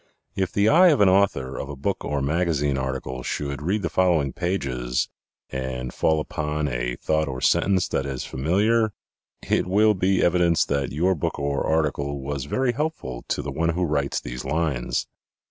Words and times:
If 0.35 0.51
the 0.51 0.67
eye 0.67 0.87
of 0.87 0.99
an 0.99 1.09
author 1.09 1.59
of 1.59 1.69
a 1.69 1.75
book 1.75 2.03
or 2.03 2.23
magazine 2.23 2.75
article 2.75 3.21
should 3.21 3.61
read 3.61 3.83
the 3.83 3.87
following 3.91 4.33
pages 4.33 5.07
and 5.51 5.93
fall 5.93 6.19
upon 6.19 6.67
a 6.67 6.95
thought 6.95 7.27
or 7.27 7.39
sentence 7.39 7.87
that 7.89 8.07
is 8.07 8.25
familiar 8.25 8.93
it 9.47 9.67
will 9.67 9.93
be 9.93 10.23
evidence 10.23 10.65
that 10.65 10.91
your 10.91 11.13
book 11.13 11.37
or 11.37 11.67
article 11.67 12.19
was 12.19 12.45
very 12.45 12.71
helpful 12.71 13.23
to 13.27 13.43
the 13.43 13.51
one 13.51 13.69
who 13.69 13.83
writes 13.85 14.19
these 14.19 14.43
lines. 14.43 15.05